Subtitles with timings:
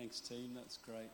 [0.00, 0.52] Thanks, team.
[0.54, 1.10] That's great.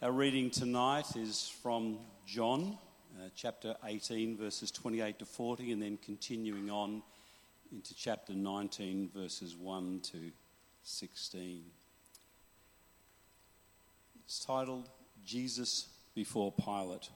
[0.00, 2.78] Our reading tonight is from John,
[3.18, 7.02] uh, chapter 18, verses 28 to 40, and then continuing on
[7.72, 10.30] into chapter 19, verses 1 to
[10.84, 11.64] 16.
[14.24, 14.88] It's titled
[15.26, 17.10] Jesus Before Pilate.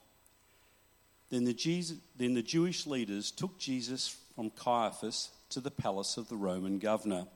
[1.31, 6.29] Then the, Jesus, then the Jewish leaders took Jesus from Caiaphas to the palace of
[6.29, 7.27] the Roman governor.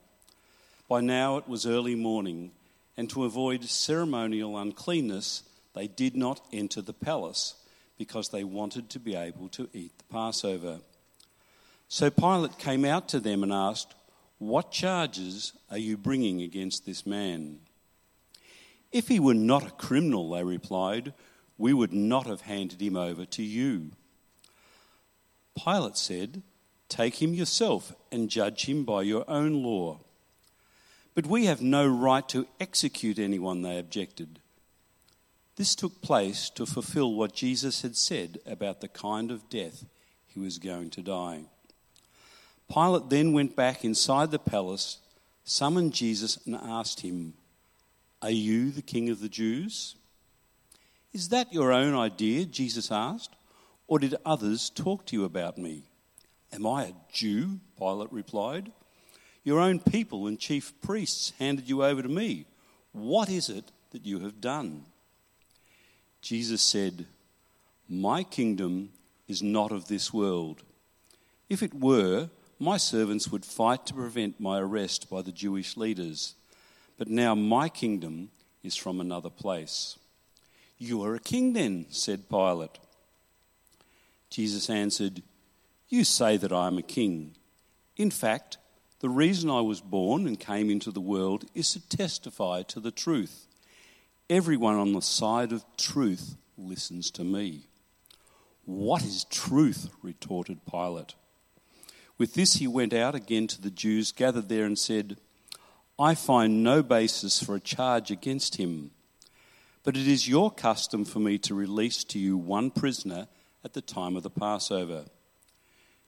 [0.88, 2.52] By now it was early morning,
[2.96, 5.42] and to avoid ceremonial uncleanness,
[5.74, 7.54] they did not enter the palace
[7.98, 10.80] because they wanted to be able to eat the Passover.
[11.88, 13.94] So Pilate came out to them and asked,
[14.38, 17.60] What charges are you bringing against this man?
[18.92, 21.12] If he were not a criminal, they replied,
[21.58, 23.92] we would not have handed him over to you.
[25.56, 26.42] Pilate said,
[26.88, 30.00] Take him yourself and judge him by your own law.
[31.16, 34.38] But we have no right to execute anyone, they objected.
[35.56, 39.86] This took place to fulfill what Jesus had said about the kind of death
[40.27, 41.45] he was going to die.
[42.70, 44.98] Pilate then went back inside the palace,
[45.42, 47.33] summoned Jesus, and asked him,
[48.20, 49.95] Are you the king of the Jews?
[51.14, 52.45] Is that your own idea?
[52.45, 53.34] Jesus asked.
[53.89, 55.84] Or did others talk to you about me?
[56.53, 57.61] Am I a Jew?
[57.78, 58.70] Pilate replied.
[59.47, 62.47] Your own people and chief priests handed you over to me.
[62.91, 64.86] What is it that you have done?
[66.20, 67.06] Jesus said,
[67.89, 68.91] My kingdom
[69.28, 70.64] is not of this world.
[71.48, 76.34] If it were, my servants would fight to prevent my arrest by the Jewish leaders.
[76.98, 78.30] But now my kingdom
[78.64, 79.97] is from another place.
[80.77, 82.80] You are a king then, said Pilate.
[84.28, 85.22] Jesus answered,
[85.89, 87.36] You say that I am a king.
[87.97, 88.58] In fact,
[89.00, 92.91] the reason I was born and came into the world is to testify to the
[92.91, 93.47] truth.
[94.30, 97.67] Everyone on the side of truth listens to me.
[98.64, 99.90] What is truth?
[100.02, 101.14] retorted Pilate.
[102.18, 105.18] With this, he went out again to the Jews gathered there and said,
[105.98, 108.90] I find no basis for a charge against him.
[109.84, 113.28] But it is your custom for me to release to you one prisoner
[113.63, 115.05] at the time of the Passover.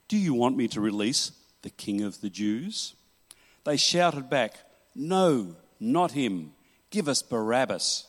[0.08, 1.32] Do you want me to release
[1.62, 2.94] the king of the Jews?
[3.64, 4.58] They shouted back,
[4.94, 6.52] No, not him.
[6.90, 8.06] Give us Barabbas.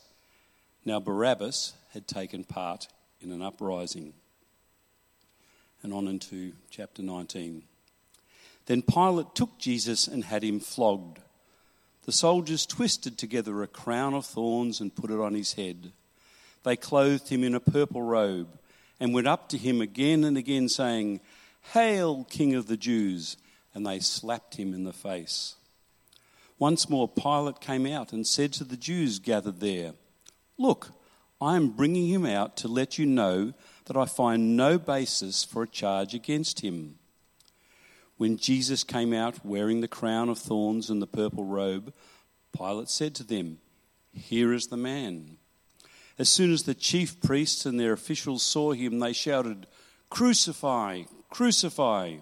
[0.84, 2.88] Now, Barabbas had taken part
[3.20, 4.14] in an uprising.
[5.82, 7.62] And on into chapter 19.
[8.66, 11.18] Then Pilate took Jesus and had him flogged.
[12.04, 15.92] The soldiers twisted together a crown of thorns and put it on his head.
[16.62, 18.58] They clothed him in a purple robe
[18.98, 21.20] and went up to him again and again, saying,
[21.72, 23.36] Hail, King of the Jews!
[23.74, 25.54] And they slapped him in the face.
[26.58, 29.94] Once more, Pilate came out and said to the Jews gathered there,
[30.58, 30.90] Look,
[31.40, 33.54] I am bringing him out to let you know
[33.86, 36.98] that I find no basis for a charge against him.
[38.18, 41.94] When Jesus came out wearing the crown of thorns and the purple robe,
[42.54, 43.58] Pilate said to them,
[44.12, 45.38] Here is the man.
[46.18, 49.66] As soon as the chief priests and their officials saw him, they shouted,
[50.10, 52.16] Crucify, crucify.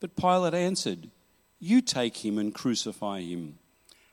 [0.00, 1.10] But Pilate answered,
[1.58, 3.58] You take him and crucify him.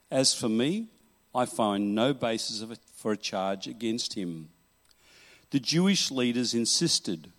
[0.09, 0.87] As for me,
[1.33, 4.49] I find no basis for a charge against him.
[5.51, 7.31] The Jewish leaders insisted,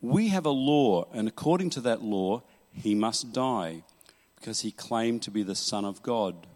[0.00, 2.42] We have a law, and according to that law,
[2.72, 3.84] he must die
[4.36, 6.46] because he claimed to be the Son of God.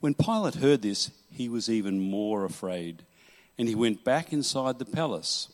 [0.00, 3.04] When Pilate heard this, he was even more afraid,
[3.56, 5.52] and he went back inside the palace.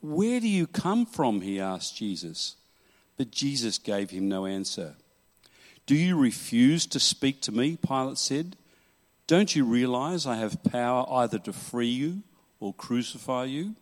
[0.00, 1.40] Where do you come from?
[1.40, 2.56] he asked Jesus.
[3.16, 4.94] But Jesus gave him no answer.
[5.86, 7.76] Do you refuse to speak to me?
[7.76, 8.56] Pilate said.
[9.26, 12.22] Don't you realize I have power either to free you
[12.60, 13.74] or crucify you?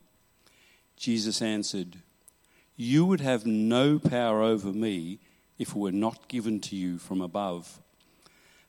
[0.97, 1.99] Jesus answered,
[2.77, 5.19] you would have no power over me
[5.59, 7.81] if it were not given to you from above.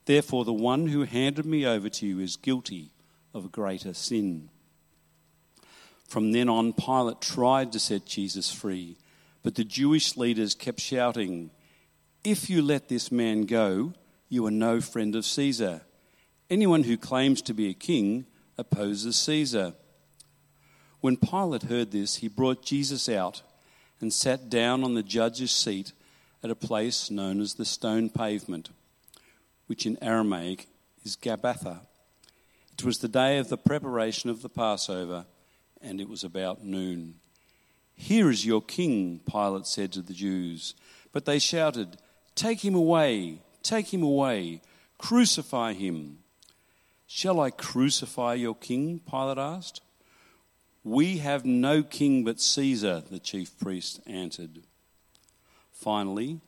[0.06, 2.88] Therefore, the one who handed me over to you is guilty
[3.34, 4.48] of a greater sin.
[6.08, 8.96] From then on, Pilate tried to set Jesus free,
[9.42, 11.50] but the Jewish leaders kept shouting,
[12.24, 13.92] If you let this man go,
[14.30, 15.82] you are no friend of Caesar.
[16.48, 18.24] Anyone who claims to be a king
[18.56, 19.74] opposes Caesar.
[21.00, 23.42] When Pilate heard this, he brought Jesus out
[24.00, 25.92] and sat down on the judge's seat
[26.42, 28.70] at a place known as the stone pavement,
[29.66, 30.68] which in Aramaic
[31.04, 31.80] is Gabbatha.
[32.72, 35.26] It was the day of the preparation of the Passover,
[35.82, 37.14] and it was about noon.
[37.94, 40.74] Here is your king, Pilate said to the Jews.
[41.12, 41.96] But they shouted,
[42.34, 44.62] Take him away, take him away,
[44.98, 46.18] crucify him.
[47.06, 49.00] Shall I crucify your king?
[49.00, 49.80] Pilate asked.
[50.84, 54.62] We have no king but Caesar, the chief priest answered.
[55.72, 56.40] Finally,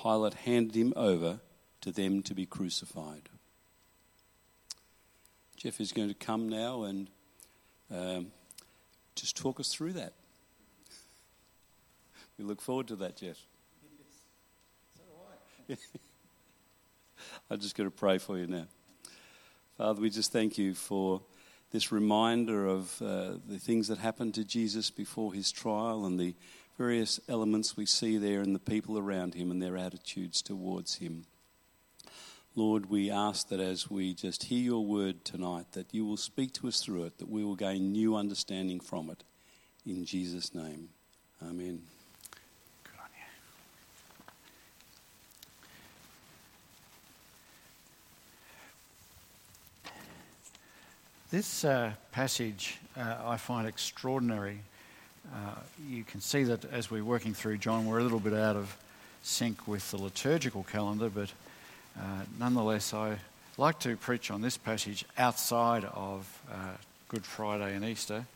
[0.00, 1.40] Pilate handed him over
[1.80, 3.28] to them to be crucified.
[5.56, 7.08] Jeff is going to come now and
[7.90, 8.32] um,
[9.14, 10.14] just talk us through that.
[12.38, 13.38] We look forward to that, Jeff.
[15.68, 15.78] Yes.
[17.50, 18.66] I'm just going to pray for you now.
[19.76, 21.22] Father, we just thank you for
[21.70, 26.34] this reminder of uh, the things that happened to Jesus before his trial and the
[26.76, 31.24] various elements we see there in the people around him and their attitudes towards him.
[32.56, 36.52] Lord, we ask that as we just hear your word tonight, that you will speak
[36.54, 39.22] to us through it, that we will gain new understanding from it.
[39.86, 40.88] In Jesus' name,
[41.40, 41.80] amen.
[42.82, 43.08] Good on
[49.86, 49.90] you.
[51.30, 54.58] This uh, passage uh, I find extraordinary.
[55.32, 55.54] Uh,
[55.88, 58.76] you can see that as we're working through John, we're a little bit out of
[59.22, 61.32] sync with the liturgical calendar, but
[61.98, 63.18] uh, nonetheless, I
[63.56, 66.54] like to preach on this passage outside of uh,
[67.08, 68.26] Good Friday and Easter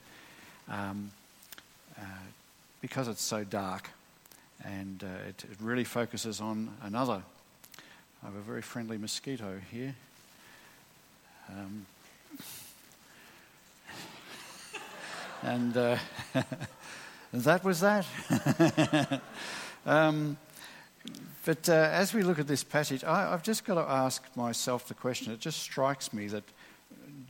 [0.69, 1.11] um,
[1.99, 2.03] uh,
[2.81, 3.91] because it's so dark
[4.65, 7.23] and it, it really focuses on another.
[8.23, 9.95] I have a very friendly mosquito here.
[11.51, 11.87] Um,
[15.43, 15.99] and uh,
[17.33, 18.07] that was that.
[19.87, 20.39] um,
[21.45, 24.89] but uh, as we look at this passage, I, have just got to ask myself
[24.89, 25.33] the question.
[25.33, 26.45] It just strikes me that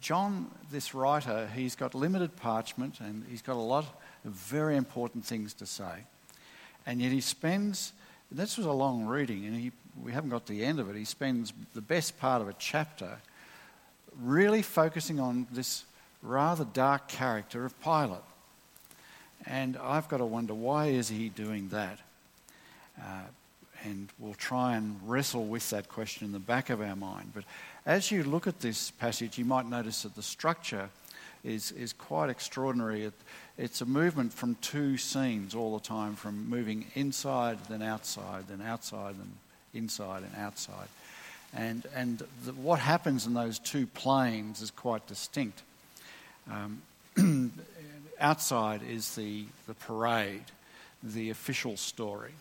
[0.00, 3.86] John, this writer, he's got limited parchment and he's got a lot
[4.24, 6.04] of very important things to say.
[6.86, 7.92] And yet he spends,
[8.30, 9.72] this was a long reading, and he,
[10.02, 10.96] we haven't got the end of it.
[10.96, 13.18] He spends the best part of a chapter
[14.20, 15.84] really focusing on this
[16.22, 18.20] rather dark character of Pilate.
[19.46, 21.98] And I've got to wonder why is he doing that?
[23.00, 23.24] Uh,
[23.84, 27.32] and we'll try and wrestle with that question in the back of our mind.
[27.34, 27.44] But
[27.86, 30.88] as you look at this passage, you might notice that the structure
[31.44, 33.04] is, is quite extraordinary.
[33.04, 33.12] It,
[33.58, 38.62] it's a movement from two scenes all the time, from moving inside, then outside, then
[38.62, 39.32] outside, then
[39.74, 40.88] inside and outside.
[41.54, 45.62] And, and the, what happens in those two planes is quite distinct.
[46.50, 46.82] Um,
[48.18, 50.44] outside is the, the parade,
[51.02, 52.32] the official story.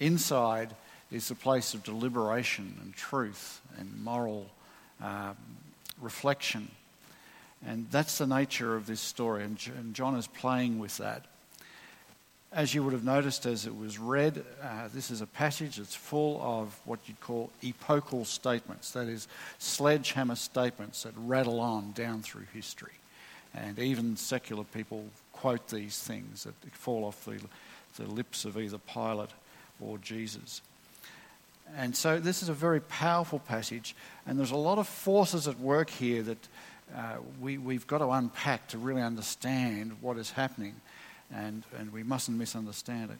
[0.00, 0.74] Inside
[1.12, 4.46] is the place of deliberation and truth and moral
[5.02, 5.36] um,
[6.00, 6.70] reflection.
[7.66, 11.26] And that's the nature of this story, and John is playing with that.
[12.52, 15.94] As you would have noticed as it was read, uh, this is a passage that's
[15.94, 22.22] full of what you'd call epochal statements, that is, sledgehammer statements that rattle on down
[22.22, 22.94] through history.
[23.54, 27.40] And even secular people quote these things that fall off the,
[28.02, 29.30] the lips of either Pilate
[29.80, 30.62] or Jesus.
[31.76, 33.94] And so this is a very powerful passage,
[34.26, 36.48] and there's a lot of forces at work here that
[36.96, 40.74] uh, we, we've got to unpack to really understand what is happening,
[41.32, 43.18] and, and we mustn't misunderstand it.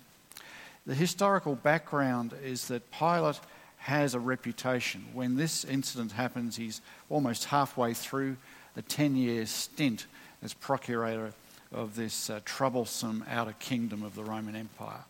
[0.87, 3.39] The historical background is that Pilate
[3.79, 5.07] has a reputation.
[5.15, 8.37] When this incident happens, he's almost halfway through
[8.77, 10.07] a 10 year stint
[10.43, 11.33] as procurator
[11.73, 15.05] of this uh, troublesome outer kingdom of the Roman Empire.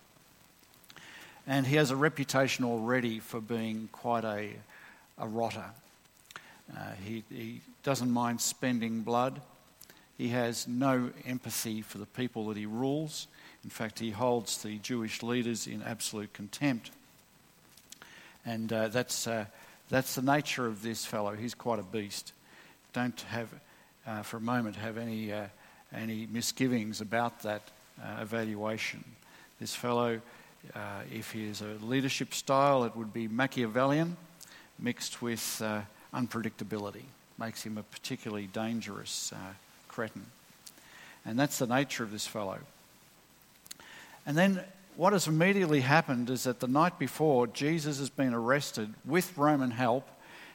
[1.47, 4.51] And he has a reputation already for being quite a,
[5.19, 5.65] a rotter.
[6.77, 9.41] Uh, he, he doesn't mind spending blood.
[10.17, 13.27] He has no empathy for the people that he rules.
[13.65, 16.91] In fact, he holds the Jewish leaders in absolute contempt.
[18.47, 19.47] And uh, that's, uh,
[19.89, 21.35] that's the nature of this fellow.
[21.35, 22.33] He's quite a beast.
[22.93, 23.49] Don't have
[24.07, 25.47] uh, for a moment have any, uh,
[25.95, 27.63] any misgivings about that
[28.03, 29.05] uh, evaluation.
[29.61, 30.21] This fellow,
[30.75, 34.17] uh, if he is a leadership style, it would be Machiavellian
[34.79, 35.83] mixed with uh,
[36.15, 37.05] unpredictability.
[37.39, 39.33] Makes him a particularly dangerous
[39.89, 40.27] cretin.
[41.25, 42.59] And that's the nature of this fellow.
[44.27, 44.63] And then
[44.97, 49.71] what has immediately happened is that the night before, Jesus has been arrested with Roman
[49.71, 50.09] help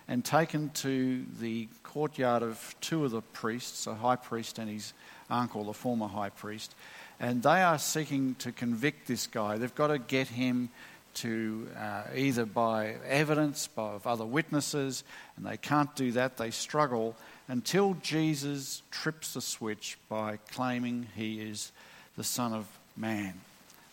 [0.08, 4.94] and taken to the courtyard of two of the priests, a high priest and his
[5.30, 6.76] uncle, the former high priest.
[7.20, 9.58] And they are seeking to convict this guy.
[9.58, 10.70] They've got to get him
[11.16, 15.04] to uh, either by evidence by, of other witnesses,
[15.38, 16.38] and they can't do that.
[16.38, 17.16] They struggle
[17.48, 21.72] until Jesus trips the switch by claiming he is
[22.18, 22.68] the Son of
[22.98, 23.34] Man,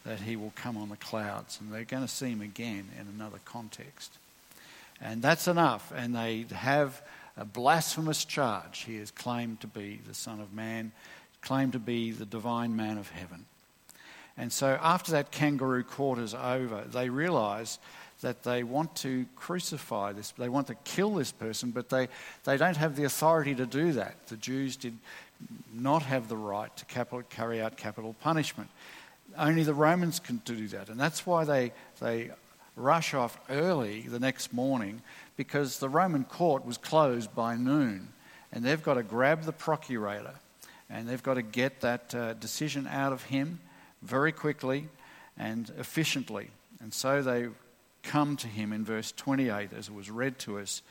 [0.05, 1.59] that he will come on the clouds.
[1.61, 4.13] And they're going to see him again in another context.
[5.01, 5.93] And that's enough.
[5.95, 7.03] And they have
[7.37, 8.81] a blasphemous charge.
[8.81, 10.93] He has claimed to be the Son of Man,
[11.43, 13.45] claimed to be the divine man of heaven.
[14.39, 17.79] And so after that kangaroo court is over, they realize
[18.23, 22.09] that they want to crucify this, they want to kill this person, but they,
[22.45, 24.15] they don't have the authority to do that.
[24.29, 24.97] The Jews did
[25.75, 28.71] not have the right to capital, carry out capital punishment.
[29.37, 30.89] Only the Romans can do that.
[30.89, 32.31] And that's why they, they
[32.77, 35.03] rush off early the next morning
[35.37, 38.09] because the Roman court was closed by noon.
[38.53, 40.35] And they've got to grab the procurator
[40.93, 43.61] and they've got to get that uh, decision out of him
[44.03, 44.89] very quickly
[45.39, 46.51] and efficiently.
[46.81, 47.49] And so they
[48.03, 50.83] come to him in verse 28 as it was read to us.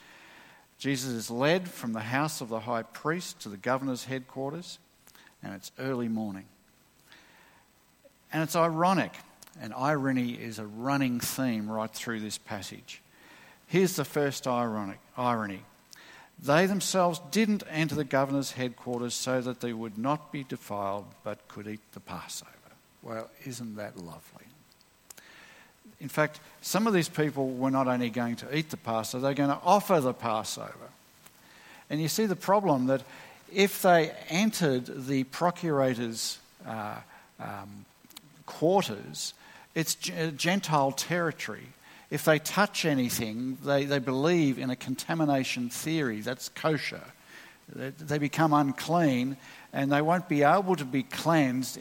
[0.80, 4.80] Jesus is led from the house of the high priest to the governor's headquarters,
[5.44, 6.46] and it's early morning.
[8.34, 9.14] And it's ironic,
[9.62, 13.02] and irony is a running theme right through this passage.
[13.68, 15.62] Here's the first ironic, irony
[16.42, 21.48] they themselves didn't enter the governor's headquarters so that they would not be defiled but
[21.48, 22.52] could eat the Passover.
[23.04, 24.46] Well, isn't that lovely?
[26.00, 29.34] In fact, some of these people were not only going to eat the Passover, they're
[29.36, 30.90] going to offer the Passover.
[31.90, 33.04] And you see the problem that
[33.54, 36.96] if they entered the procurator's uh,
[37.40, 37.86] um,
[38.46, 39.34] quarters,
[39.76, 41.68] it's Gentile territory.
[42.12, 46.20] If they touch anything, they, they believe in a contamination theory.
[46.20, 47.02] That's kosher.
[47.74, 49.38] They, become unclean
[49.72, 51.80] and they won't be able to be cleansed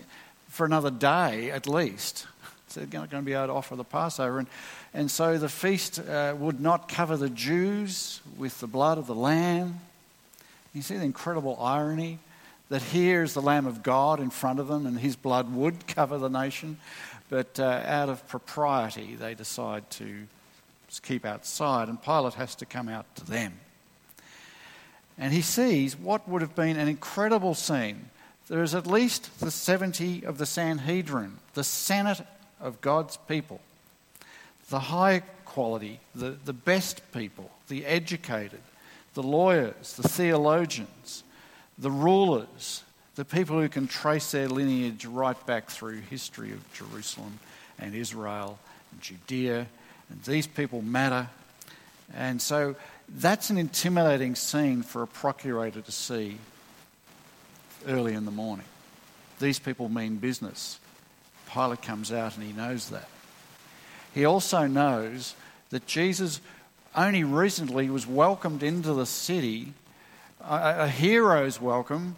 [0.49, 2.28] for another day at least.
[2.68, 4.38] So they're not going to be able to offer the Passover.
[4.38, 4.49] And,
[4.94, 9.14] and so the feast uh, would not cover the Jews with the blood of the
[9.16, 9.80] Lamb.
[10.72, 12.20] You see the incredible irony
[12.70, 15.86] that here is the Lamb of God in front of them, and his blood would
[15.86, 16.78] cover the nation.
[17.28, 20.26] But uh, out of propriety, they decide to
[21.02, 23.52] keep outside, and Pilate has to come out to them.
[25.18, 28.08] And he sees what would have been an incredible scene.
[28.48, 32.22] There is at least the 70 of the Sanhedrin, the Senate
[32.60, 33.60] of God's people.
[34.70, 38.60] The high quality, the, the best people, the educated,
[39.14, 41.24] the lawyers, the theologians,
[41.80, 42.84] the rulers,
[43.14, 47.38] the people who can trace their lineage right back through history of Jerusalem
[47.78, 48.58] and Israel
[48.92, 49.66] and Judea.
[50.10, 51.28] And these people matter.
[52.14, 52.76] And so
[53.08, 56.38] that's an intimidating scene for a procurator to see
[57.88, 58.66] early in the morning.
[59.38, 60.78] These people mean business.
[61.52, 63.08] Pilate comes out and he knows that.
[64.14, 65.34] He also knows
[65.70, 66.40] that Jesus
[66.94, 69.72] only recently was welcomed into the city,
[70.42, 72.16] a, a hero's welcome,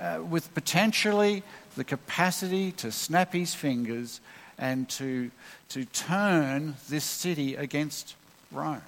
[0.00, 1.42] uh, with potentially
[1.76, 4.20] the capacity to snap his fingers
[4.58, 5.30] and to,
[5.68, 8.14] to turn this city against
[8.50, 8.82] Rome,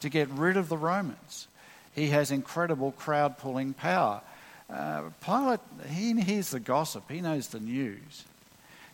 [0.00, 1.48] to get rid of the Romans.
[1.94, 4.20] He has incredible crowd pulling power.
[4.68, 8.24] Uh, Pilate, he hears the gossip, he knows the news.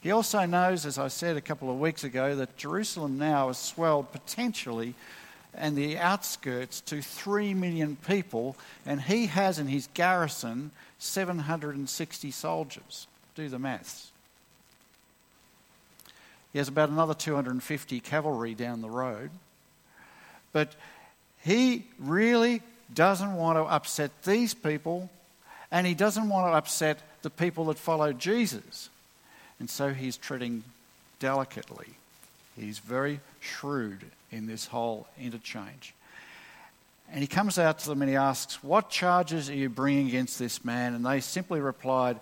[0.00, 3.58] He also knows, as I said a couple of weeks ago, that Jerusalem now has
[3.58, 4.94] swelled potentially
[5.56, 13.06] and the outskirts to 3 million people, and he has in his garrison 760 soldiers.
[13.34, 14.10] Do the maths.
[16.52, 19.30] He has about another 250 cavalry down the road.
[20.52, 20.74] But
[21.42, 22.62] he really
[22.94, 25.10] doesn't want to upset these people,
[25.70, 28.88] and he doesn't want to upset the people that follow Jesus.
[29.58, 30.64] And so he's treading
[31.18, 31.88] delicately.
[32.56, 35.94] He's very shrewd in this whole interchange.
[37.10, 40.38] And he comes out to them and he asks, What charges are you bringing against
[40.38, 40.94] this man?
[40.94, 42.18] And they simply replied,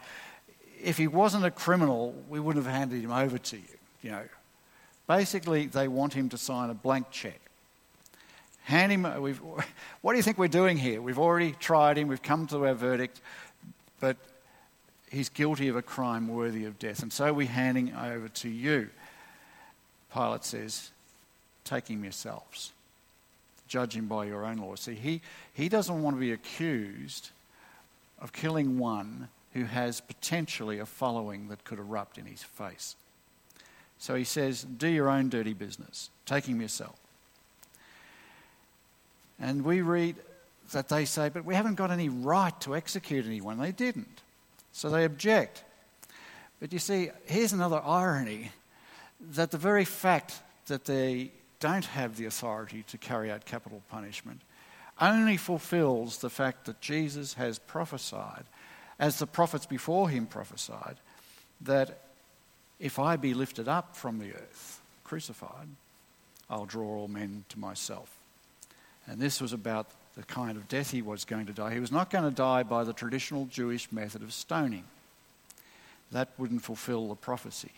[0.83, 3.63] If he wasn't a criminal, we wouldn't have handed him over to you.
[4.03, 4.23] You know,
[5.07, 7.41] basically, they want him to sign a blank check.
[8.65, 9.05] Hand him,
[10.03, 11.01] what do you think we're doing here?
[11.01, 13.21] We've already tried him, we've come to our verdict,
[14.01, 14.17] but
[15.11, 17.03] he's guilty of a crime worthy of death.
[17.03, 18.91] And so we're handing over to you.
[20.13, 20.91] Pilate says,
[21.69, 22.73] Him yourselves.
[23.67, 24.75] Judge him by your own law.
[24.77, 25.21] See, he,
[25.53, 27.31] he doesn't want to be accused
[28.21, 32.97] of killing one who has potentially a following that could erupt in his face.
[33.99, 36.11] So he says, Do your own dirty business.
[36.27, 36.97] Take him yourself.
[39.41, 40.17] And we read
[40.73, 43.59] that they say, But we haven't got any right to execute anyone.
[43.59, 44.23] They didn't.
[44.73, 45.63] So they object.
[46.61, 48.51] But you see, here's another irony
[49.33, 51.31] that the very fact that they
[51.65, 54.43] don't have the authority to carry out capital punishment
[55.01, 58.45] only fulfills the fact that Jesus has prophesied,
[58.99, 60.97] as the prophets before him prophesied,
[61.63, 62.03] that
[62.79, 65.69] if I be lifted up from the earth, crucified,
[66.51, 68.15] I'll draw all men to myself.
[69.07, 71.73] And this was about the kind of death he was going to die.
[71.73, 74.85] He was not going to die by the traditional Jewish method of stoning.
[76.13, 77.73] That wouldn't fulfill the prophecy.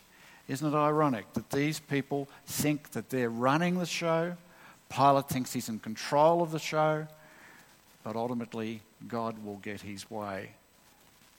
[0.48, 4.36] Isn't it ironic that these people think that they're running the show?
[4.88, 7.06] Pilate thinks he's in control of the show,
[8.04, 10.50] but ultimately God will get his way,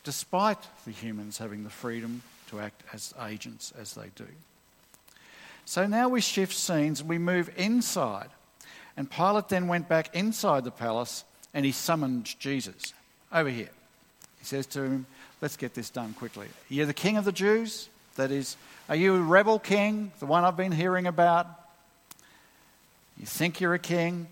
[0.03, 4.27] despite the humans having the freedom to act as agents as they do.
[5.65, 8.29] So now we shift scenes and we move inside.
[8.95, 11.23] And Pilate then went back inside the palace
[11.53, 12.93] and he summoned Jesus.
[13.31, 13.69] Over here.
[14.39, 15.05] He says to him,
[15.41, 16.47] Let's get this done quickly.
[16.69, 17.89] You are the king of the Jews?
[18.15, 18.57] That is,
[18.89, 21.47] are you a rebel king, the one I've been hearing about?
[23.19, 24.27] You think you're a king?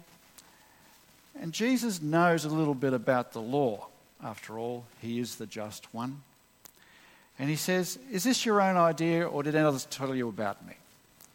[1.39, 3.87] And Jesus knows a little bit about the law.
[4.23, 6.21] After all, he is the just one.
[7.37, 10.75] And he says, Is this your own idea, or did others tell you about me?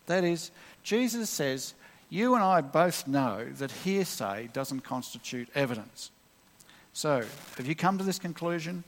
[0.07, 0.51] That is,
[0.83, 1.75] Jesus says,
[2.09, 6.11] You and I both know that hearsay doesn't constitute evidence.
[6.95, 7.23] So,
[7.59, 8.83] have you come to this conclusion,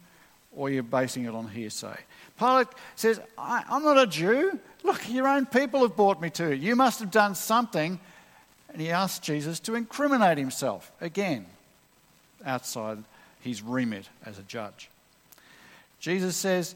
[0.56, 1.98] or you're basing it on hearsay?
[2.42, 4.58] Pilate says, I, am not a Jew.
[4.82, 6.70] Look, your own people have brought me to you.
[6.70, 8.00] You must have done something.
[8.68, 11.46] And he asks Jesus to incriminate himself again
[12.44, 12.98] outside
[13.40, 14.90] his remit as a judge.
[16.00, 16.74] Jesus says,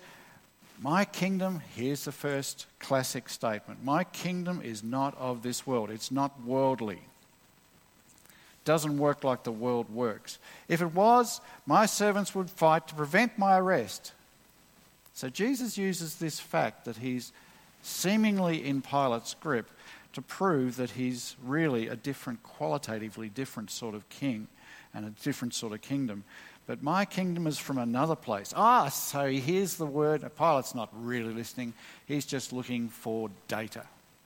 [0.79, 6.13] my kingdom, here's the first classic statement My kingdom is not of this world, it's
[6.13, 7.01] not worldly.
[8.65, 10.39] Doesn't work like the world works.
[10.69, 14.13] If it was, my servants would fight to prevent my arrest.
[15.17, 17.33] So Jesus uses this fact that he's
[17.81, 19.71] seemingly in Pilate's grip
[20.13, 24.47] to prove that he's really a different, qualitatively different sort of king
[24.93, 26.25] and a different sort of kingdom.
[26.67, 28.53] But my kingdom is from another place.
[28.55, 30.21] Ah, so he hears the word.
[30.37, 31.73] Pilate's not really listening,
[32.05, 33.85] he's just looking for data.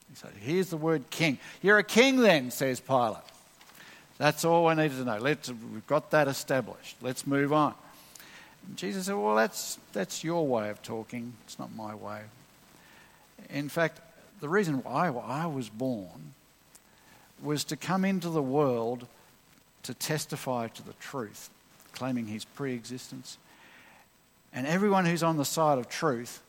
[0.09, 1.39] He said, Here's the word king.
[1.63, 3.23] You're a king then, says Pilate.
[4.19, 5.19] That's all I needed to know.
[5.19, 6.97] Let's, we've got that established.
[7.01, 7.75] Let's move on.
[8.67, 11.33] And Jesus said, Well, that's, that's your way of talking.
[11.45, 12.23] It's not my way.
[13.49, 14.01] In fact,
[14.41, 16.35] the reason why I was born
[17.43, 19.07] was to come into the world
[19.83, 21.51] to testify to the truth
[21.93, 23.39] claiming his pre existence.
[24.53, 26.41] And everyone who's on the side of truth,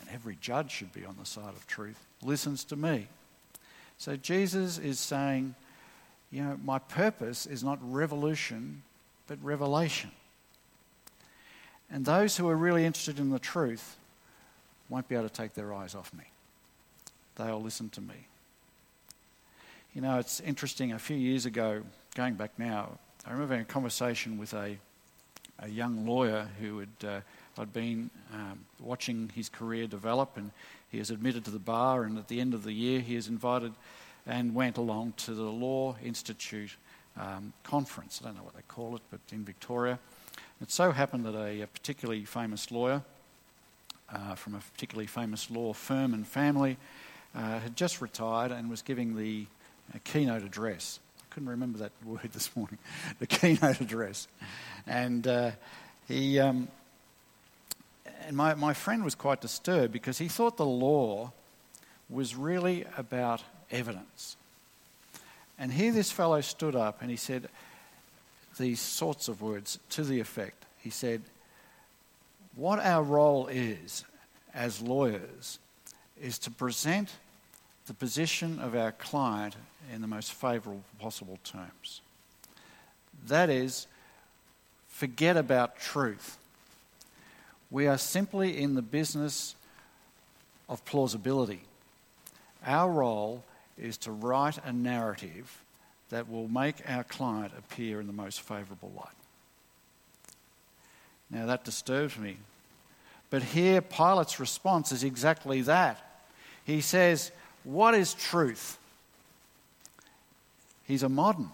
[0.00, 3.06] and every judge should be on the side of truth, listens to me.
[3.98, 5.54] So Jesus is saying,
[6.30, 8.82] you know, my purpose is not revolution,
[9.26, 10.10] but revelation.
[11.90, 13.96] And those who are really interested in the truth
[14.88, 16.24] won't be able to take their eyes off me.
[17.36, 18.26] They'll listen to me.
[19.94, 20.92] You know, it's interesting.
[20.92, 21.82] A few years ago,
[22.14, 24.76] going back now, I remember having a conversation with a,
[25.58, 27.20] a young lawyer who had uh,
[27.58, 30.50] I'd been um, watching his career develop, and
[30.90, 32.04] he was admitted to the bar.
[32.04, 33.72] And at the end of the year, he was invited
[34.26, 36.76] and went along to the Law Institute
[37.18, 38.20] um, conference.
[38.22, 39.98] I don't know what they call it, but in Victoria.
[40.62, 43.02] It so happened that a, particularly famous lawyer
[44.10, 46.78] uh, from a particularly famous law firm and family
[47.34, 49.46] uh, had just retired and was giving the
[49.94, 52.78] uh, keynote address I couldn't remember that word this morning,
[53.18, 54.28] the keynote address.
[54.86, 55.50] And uh,
[56.08, 56.68] he, um,
[58.26, 61.32] and my, my friend was quite disturbed because he thought the law
[62.08, 64.36] was really about evidence.
[65.58, 67.48] And here this fellow stood up and he said
[68.56, 70.64] these sorts of words to the effect.
[70.78, 71.22] He said,
[72.54, 74.04] What our role is
[74.54, 75.58] as lawyers
[76.20, 77.10] is to present
[77.86, 79.54] the position of our client
[79.92, 82.00] in the most favourable possible terms.
[83.26, 83.86] That is,
[84.88, 86.38] forget about truth.
[87.70, 89.54] We are simply in the business
[90.68, 91.60] of plausibility.
[92.64, 93.44] Our role
[93.78, 95.62] is to write a narrative
[96.10, 99.08] that will make our client appear in the most favourable light.
[101.30, 102.36] Now that disturbs me.
[103.30, 106.24] But here, Pilate's response is exactly that.
[106.64, 107.32] He says,
[107.64, 108.78] What is truth?
[110.84, 111.50] He's a modern.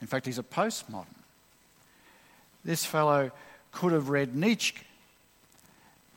[0.00, 1.06] In fact, he's a postmodern.
[2.64, 3.30] This fellow
[3.72, 4.76] could have read Nietzsche.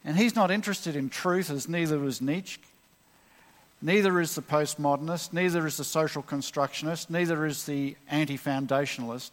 [0.05, 2.59] And he's not interested in truth, as neither was Nietzsche.
[3.83, 9.31] Neither is the postmodernist, neither is the social constructionist, neither is the anti foundationalist.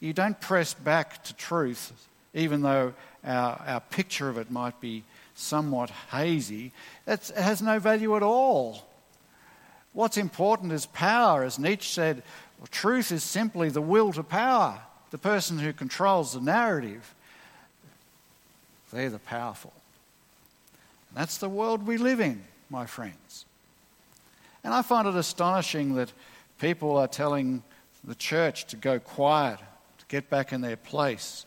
[0.00, 1.92] You don't press back to truth,
[2.32, 6.72] even though our, our picture of it might be somewhat hazy.
[7.06, 8.88] It's, it has no value at all.
[9.92, 11.44] What's important is power.
[11.44, 12.22] As Nietzsche said,
[12.58, 17.14] well, truth is simply the will to power, the person who controls the narrative.
[18.94, 19.74] They're the powerful.
[21.10, 23.44] And that's the world we live in, my friends.
[24.62, 26.12] And I find it astonishing that
[26.58, 27.62] people are telling
[28.04, 29.58] the church to go quiet,
[29.98, 31.46] to get back in their place.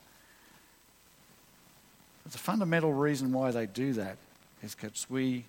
[2.24, 4.18] But the fundamental reason why they do that
[4.64, 5.46] is because we,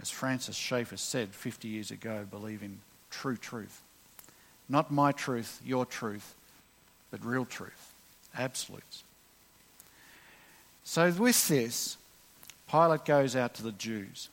[0.00, 2.78] as Francis Schaeffer said 50 years ago, believe in
[3.10, 3.82] true truth.
[4.68, 6.34] Not my truth, your truth,
[7.10, 7.92] but real truth,
[8.36, 9.04] absolutes.
[10.82, 11.96] So, with this,
[12.70, 14.28] Pilate goes out to the Jews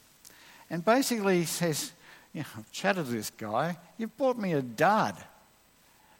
[0.70, 1.92] and basically says,
[2.34, 5.16] you know, I've chatted to this guy, you've bought me a dud.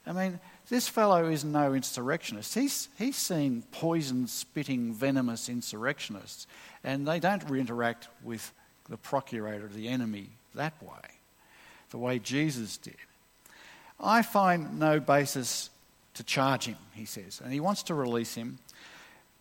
[0.06, 2.56] I mean, this fellow is no insurrectionist.
[2.56, 6.48] He's, he's seen poison spitting, venomous insurrectionists,
[6.84, 8.52] and they don't interact with
[8.90, 11.10] the procurator, the enemy, that way,
[11.92, 12.96] the way Jesus did.
[14.00, 15.70] I find no basis
[16.16, 18.58] to charge him, he says, and he wants to release him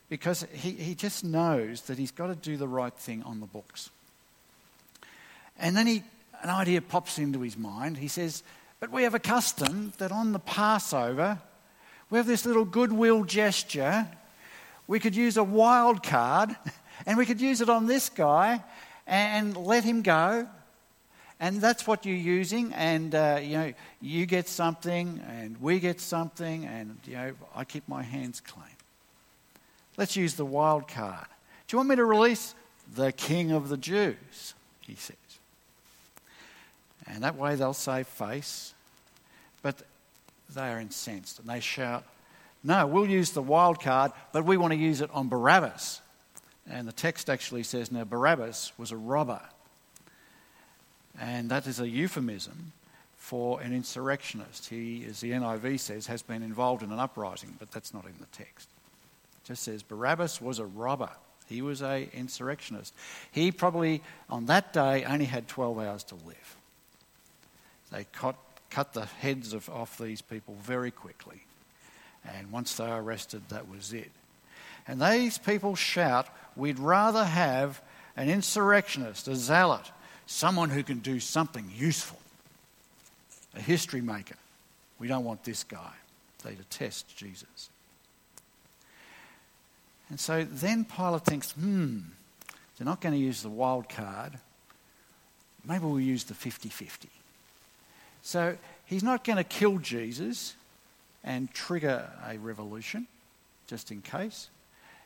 [0.08, 3.46] because he, he just knows that he's got to do the right thing on the
[3.46, 3.90] books.
[5.58, 6.02] And then he,
[6.42, 7.98] an idea pops into his mind.
[7.98, 8.42] He says,
[8.78, 11.38] But we have a custom that on the Passover,
[12.08, 14.08] we have this little goodwill gesture.
[14.86, 16.56] We could use a wild card
[17.06, 18.62] and we could use it on this guy
[19.06, 20.48] and let him go
[21.40, 23.72] and that's what you're using, and uh, you know,
[24.02, 28.66] you get something, and we get something, and you know, I keep my hands clean.
[29.96, 31.26] Let's use the wild card.
[31.66, 32.54] Do you want me to release
[32.94, 34.54] the King of the Jews?
[34.82, 35.16] He says.
[37.12, 38.74] And that way they'll save face,
[39.62, 39.82] but
[40.54, 42.04] they are incensed and they shout,
[42.62, 46.00] No, we'll use the wild card, but we want to use it on Barabbas.
[46.68, 49.40] And the text actually says, Now Barabbas was a robber.
[51.18, 52.72] And that is a euphemism
[53.16, 54.68] for an insurrectionist.
[54.68, 58.14] He, as the NIV says, has been involved in an uprising, but that's not in
[58.20, 58.68] the text.
[59.44, 61.10] It just says Barabbas was a robber.
[61.46, 62.94] He was a insurrectionist.
[63.32, 66.56] He probably, on that day, only had 12 hours to live.
[67.90, 68.36] They cut,
[68.70, 71.42] cut the heads of, off these people very quickly.
[72.24, 74.10] And once they were arrested, that was it.
[74.86, 77.80] And these people shout, We'd rather have
[78.16, 79.90] an insurrectionist, a zealot,
[80.26, 82.18] someone who can do something useful,
[83.54, 84.36] a history maker.
[84.98, 85.92] We don't want this guy.
[86.44, 87.70] They detest Jesus.
[90.08, 92.00] And so then Pilate thinks, hmm,
[92.76, 94.32] they're not going to use the wild card.
[95.64, 97.08] Maybe we'll use the 50 50.
[98.22, 100.54] So he's not going to kill Jesus
[101.22, 103.06] and trigger a revolution,
[103.66, 104.48] just in case.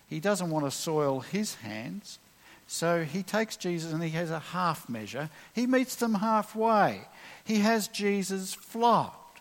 [0.08, 2.18] He doesn't want to soil his hands.
[2.66, 5.28] So he takes Jesus and he has a half measure.
[5.54, 7.02] He meets them halfway.
[7.44, 9.40] He has Jesus flogged.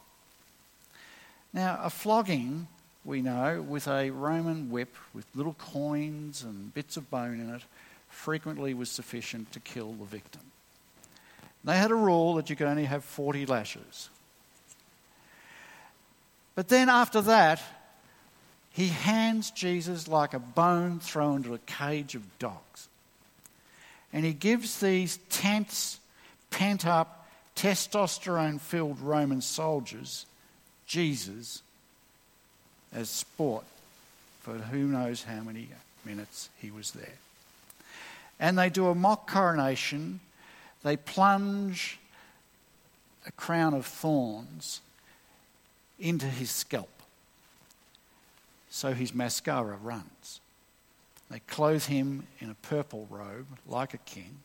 [1.53, 2.67] Now, a flogging,
[3.05, 7.61] we know, with a Roman whip with little coins and bits of bone in it,
[8.09, 10.41] frequently was sufficient to kill the victim.
[11.63, 14.09] They had a rule that you could only have 40 lashes.
[16.55, 17.61] But then after that,
[18.71, 22.87] he hands Jesus like a bone thrown into a cage of dogs.
[24.11, 25.99] And he gives these tense,
[26.51, 30.25] pent up, testosterone filled Roman soldiers
[30.85, 31.61] Jesus
[32.93, 33.63] as sport
[34.41, 35.69] for who knows how many
[36.05, 37.17] minutes he was there.
[38.39, 40.19] And they do a mock coronation.
[40.83, 41.99] They plunge
[43.25, 44.81] a crown of thorns
[45.99, 46.89] into his scalp.
[48.69, 50.41] So his mascara runs.
[51.29, 54.37] They clothe him in a purple robe, like a king.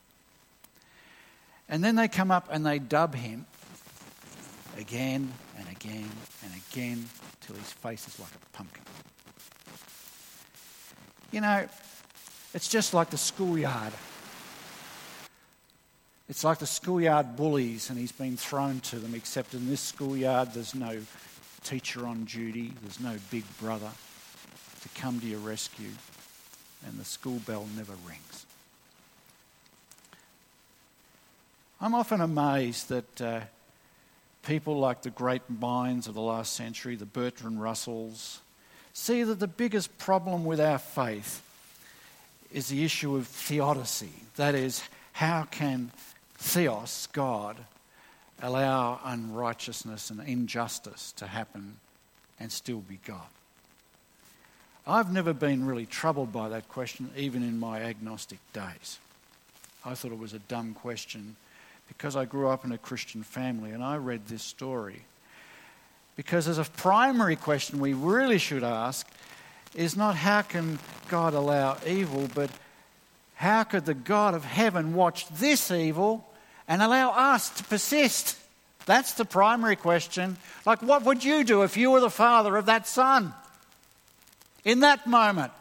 [1.68, 3.46] And then they come up and they dub him
[4.78, 6.08] again and again
[6.44, 7.04] and again
[7.40, 8.84] till his face is like a pumpkin.
[11.30, 11.66] You know,
[12.54, 13.92] it's just like the schoolyard.
[16.28, 20.52] It's like the schoolyard bullies, and he's been thrown to them, except in this schoolyard,
[20.52, 21.00] there's no
[21.64, 23.90] teacher on duty, there's no big brother
[24.82, 25.90] to come to your rescue
[26.86, 28.46] and the school bell never rings.
[31.80, 33.40] I'm often amazed that uh,
[34.44, 38.40] people like the great minds of the last century, the Bertrand Russells,
[38.92, 41.42] see that the biggest problem with our faith
[42.52, 44.12] is the issue of theodicy.
[44.36, 45.92] That is, how can
[46.38, 47.56] theos, God,
[48.40, 51.76] allow unrighteousness and injustice to happen
[52.40, 53.26] and still be God?
[54.86, 58.98] I've never been really troubled by that question, even in my agnostic days.
[59.84, 61.36] I thought it was a dumb question
[61.88, 65.02] because I grew up in a Christian family and I read this story.
[66.16, 69.06] Because as a primary question we really should ask
[69.74, 72.50] is not how can God allow evil, but
[73.36, 76.27] how could the God of heaven watch this evil
[76.68, 78.38] and allow us to persist?
[78.86, 80.36] That's the primary question.
[80.64, 83.34] Like, what would you do if you were the father of that son?
[84.68, 85.52] in that moment.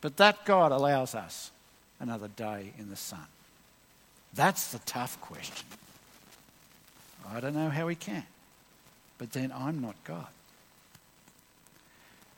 [0.00, 1.50] But that God allows us
[1.98, 3.26] another day in the sun.
[4.32, 5.66] That's the tough question.
[7.28, 8.24] I don't know how he can,
[9.18, 10.26] but then I'm not God.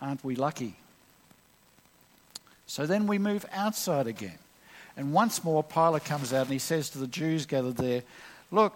[0.00, 0.76] Aren't we lucky?
[2.66, 4.38] So then we move outside again.
[4.96, 8.02] And once more, Pilate comes out and he says to the Jews gathered there,
[8.50, 8.74] Look,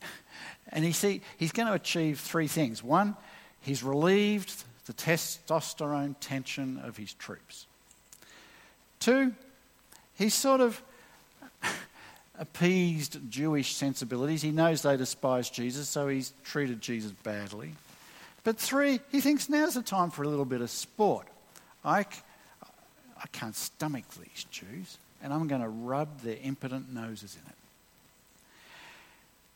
[0.68, 2.82] and he see, he's going to achieve three things.
[2.82, 3.16] One,
[3.60, 7.66] he's relieved the testosterone tension of his troops.
[8.98, 9.32] Two,
[10.14, 10.82] he's sort of
[12.38, 14.42] appeased Jewish sensibilities.
[14.42, 17.72] He knows they despise Jesus, so he's treated Jesus badly.
[18.44, 21.26] But three, he thinks now's the time for a little bit of sport.
[21.84, 22.06] I,
[23.22, 27.56] I can't stomach these Jews, and I'm going to rub their impotent noses in it.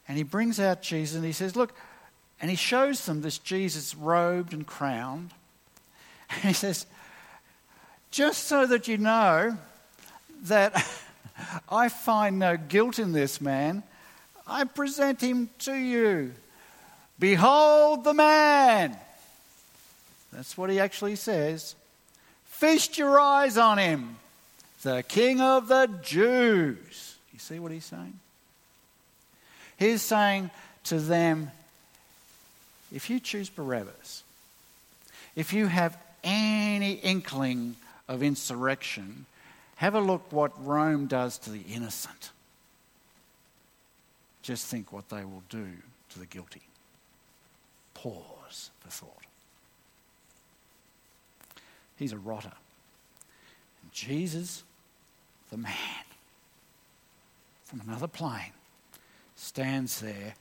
[0.07, 1.75] And he brings out Jesus and he says, Look,
[2.41, 5.31] and he shows them this Jesus robed and crowned.
[6.31, 6.87] And he says,
[8.11, 9.57] Just so that you know
[10.45, 10.75] that
[11.69, 13.83] I find no guilt in this man,
[14.47, 16.33] I present him to you.
[17.19, 18.97] Behold the man.
[20.33, 21.77] That's what he actually says.
[22.55, 24.17] Feast your eyes on him,
[24.83, 27.17] the King of the Jews.
[27.33, 28.19] You see what he's saying?
[29.77, 30.51] He's saying
[30.85, 31.51] to them,
[32.93, 34.23] if you choose Barabbas,
[35.35, 37.75] if you have any inkling
[38.07, 39.27] of insurrection,
[39.77, 42.31] have a look what Rome does to the innocent.
[44.43, 45.67] Just think what they will do
[46.11, 46.63] to the guilty.
[47.95, 49.24] Pause for thought.
[51.97, 52.53] He's a rotter.
[53.83, 54.63] And Jesus,
[55.51, 55.75] the man
[57.65, 58.53] from another plane,
[59.37, 60.35] stands there,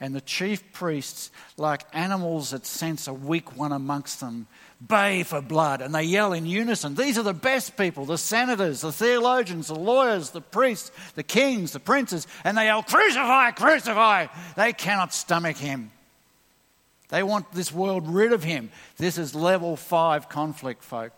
[0.00, 4.46] and the chief priests, like animals that sense a weak one amongst them,
[4.86, 6.94] bay for blood and they yell in unison.
[6.94, 11.72] These are the best people the senators, the theologians, the lawyers, the priests, the kings,
[11.72, 14.26] the princes, and they yell, Crucify, crucify!
[14.56, 15.90] They cannot stomach him.
[17.10, 18.70] They want this world rid of him.
[18.96, 21.12] This is level five conflict, folk.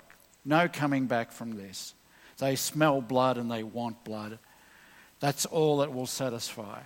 [0.44, 1.94] No coming back from this.
[2.38, 4.38] They smell blood and they want blood.
[5.20, 6.80] That's all that will satisfy.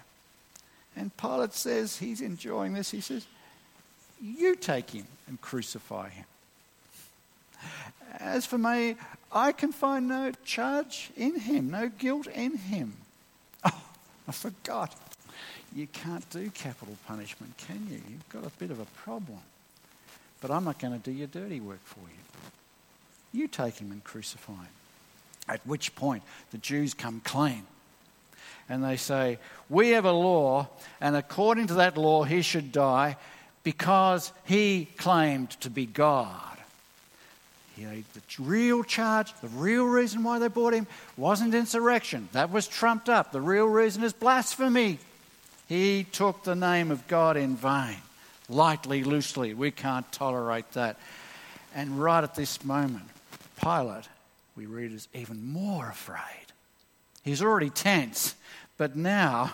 [0.97, 2.91] And Pilate says he's enjoying this.
[2.91, 3.27] He says,
[4.21, 6.25] You take him and crucify him.
[8.19, 8.97] As for me,
[9.31, 12.95] I can find no charge in him, no guilt in him.
[13.65, 13.83] Oh,
[14.27, 14.95] I forgot.
[15.77, 18.01] You can't do capital punishment, can you?
[18.09, 19.41] You've got a bit of a problem.
[20.41, 23.41] But I'm not going to do your dirty work for you.
[23.41, 24.69] You take him and crucify him.
[25.47, 27.65] At which point, the Jews come clean
[28.71, 33.17] and they say, We have a law, and according to that law, he should die
[33.63, 36.41] because he claimed to be God.
[37.77, 40.87] He, the real charge, the real reason why they brought him
[41.19, 42.31] wasn't insurrection.
[42.33, 43.31] That was trumped up.
[43.31, 44.99] The real reason is blasphemy.
[45.67, 47.97] He took the name of God in vain,
[48.49, 49.53] lightly, loosely.
[49.53, 50.97] We can't tolerate that.
[51.75, 53.07] And right at this moment,
[53.61, 54.09] Pilate,
[54.57, 56.47] we read, is even more afraid.
[57.25, 58.37] He's already tense,
[58.79, 59.53] but now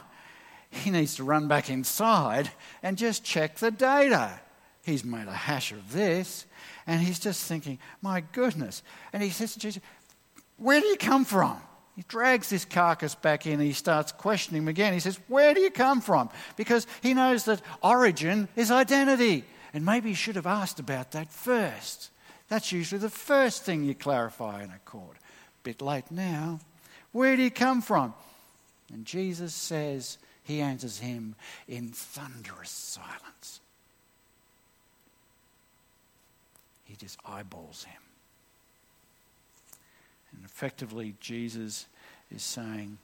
[0.71, 2.51] he needs to run back inside
[2.83, 4.39] and just check the data.
[4.85, 6.45] He's made a hash of this,
[6.87, 8.83] and he's just thinking, my goodness.
[9.13, 9.83] And he says to Jesus,
[10.59, 11.59] Where do you come from?
[11.97, 14.95] He drags this carcass back in and he starts questioning him again.
[14.95, 16.31] He says, Where do you come from?
[16.57, 19.45] Because he knows that origin is identity.
[19.75, 22.11] And maybe he should have asked about that first.
[22.49, 25.17] That's usually the first thing you clarify in a court.
[25.63, 26.61] Bit late now.
[27.13, 28.15] Where do you come from?
[28.93, 31.35] And Jesus says, He answers him
[31.69, 33.61] in thunderous silence.
[36.85, 38.03] He just eyeballs him.
[40.35, 41.87] And effectively, Jesus
[42.35, 42.99] is saying,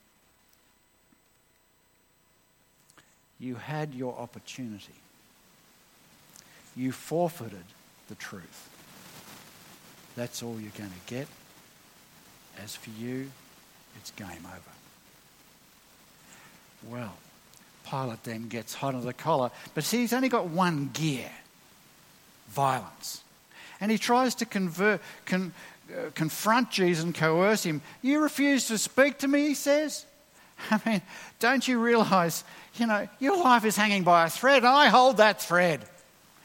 [3.40, 4.94] You had your opportunity.
[6.74, 7.64] You forfeited
[8.08, 8.68] the truth.
[10.16, 11.28] That's all you're going to get.
[12.62, 13.30] As for you,
[13.96, 14.74] it's game over.
[16.88, 17.14] Well,
[17.88, 21.30] Pilate then gets hot under the collar, but see, he's only got one gear
[22.48, 23.22] violence.
[23.80, 25.52] And he tries to convert, con,
[25.90, 27.80] Uh, confront Jesus and coerce him.
[28.02, 30.04] You refuse to speak to me, he says.
[30.70, 31.02] I mean,
[31.40, 35.16] don't you realize, you know, your life is hanging by a thread, and I hold
[35.16, 35.80] that thread.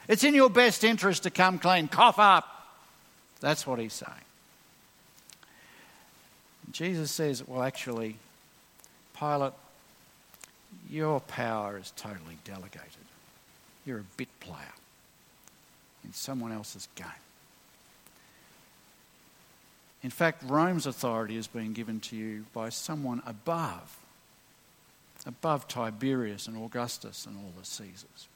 [0.07, 1.87] It's in your best interest to come clean.
[1.87, 2.47] Cough up.
[3.41, 4.11] That's what he's saying.
[6.71, 8.15] Jesus says, well, actually,
[9.17, 9.53] Pilate,
[10.89, 12.89] your power is totally delegated.
[13.85, 14.73] You're a bit player
[16.03, 17.07] in someone else's game.
[20.03, 23.97] In fact, Rome's authority is being given to you by someone above,
[25.25, 28.27] above Tiberius and Augustus and all the Caesars.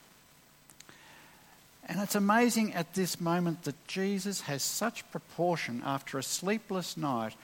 [1.89, 7.35] And it's amazing at this moment that Jesus has such proportion after a sleepless night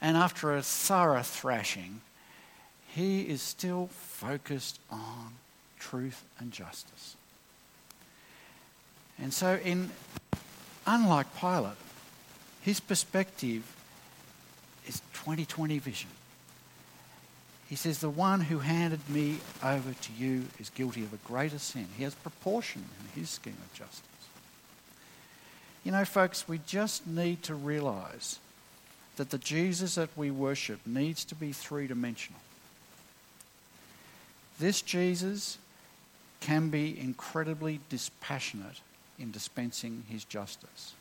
[0.00, 2.00] and after a thorough thrashing,
[2.88, 5.34] he is still focused on
[5.78, 7.16] truth and justice.
[9.20, 9.90] And so, in
[10.86, 11.76] unlike Pilate,
[12.62, 13.62] his perspective
[14.86, 16.10] is 2020 vision.
[17.68, 21.58] He says, The one who handed me over to you is guilty of a greater
[21.58, 21.88] sin.
[21.96, 24.02] He has proportion in his scheme of justice.
[25.84, 28.38] You know, folks, we just need to realize
[29.16, 32.40] that the Jesus that we worship needs to be three dimensional.
[34.58, 35.58] This Jesus
[36.40, 38.80] can be incredibly dispassionate
[39.18, 40.94] in dispensing his justice.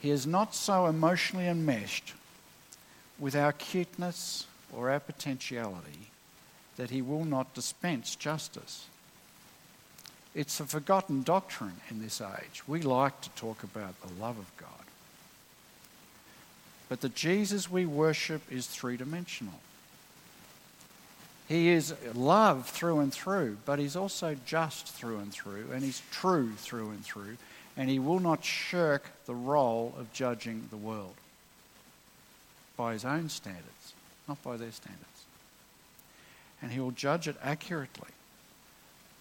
[0.00, 2.14] He is not so emotionally enmeshed
[3.18, 6.10] with our cuteness or our potentiality
[6.76, 8.86] that he will not dispense justice.
[10.34, 12.62] It's a forgotten doctrine in this age.
[12.68, 14.70] We like to talk about the love of God.
[16.88, 19.60] But the Jesus we worship is three dimensional.
[21.48, 26.02] He is love through and through, but he's also just through and through, and he's
[26.10, 27.36] true through and through,
[27.78, 31.14] and he will not shirk the role of judging the world
[32.76, 33.94] by his own standards,
[34.26, 35.04] not by their standards.
[36.60, 38.10] And he will judge it accurately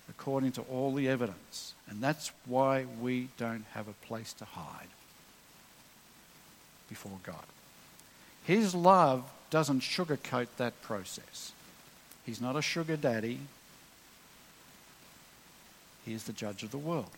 [0.10, 1.76] according to all the evidence.
[1.88, 4.88] And that's why we don't have a place to hide
[6.89, 7.46] before God.
[8.43, 11.52] His love doesn't sugarcoat that process.
[12.26, 13.39] He's not a sugar daddy.
[16.06, 17.12] He is the judge of the world.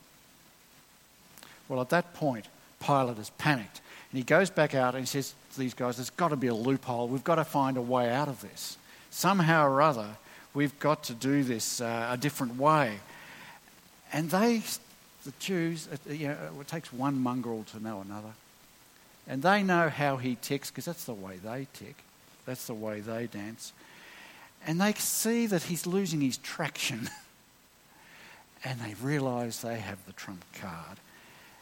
[1.69, 2.47] Well, at that point,
[2.85, 3.81] Pilate has panicked.
[4.11, 6.47] And he goes back out and he says to these guys, There's got to be
[6.47, 7.07] a loophole.
[7.07, 8.77] We've got to find a way out of this.
[9.11, 10.17] Somehow or other,
[10.53, 12.99] we've got to do this uh, a different way.
[14.11, 14.63] And they,
[15.23, 18.33] the Jews, uh, you know, it takes one mongrel to know another.
[19.27, 21.97] And they know how he ticks because that's the way they tick,
[22.45, 23.73] that's the way they dance.
[24.65, 27.09] And they see that he's losing his traction.
[28.63, 30.97] and they realize they have the trump card.